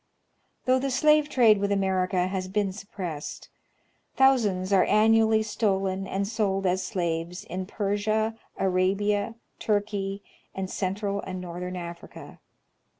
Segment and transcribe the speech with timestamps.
[0.65, 3.49] Though the slave trade with America has been suppressed,
[4.15, 10.23] thousands are annually stolen and sold as slaves in Persia, Arabia, Turkey,
[10.55, 12.39] and central and northern Africa.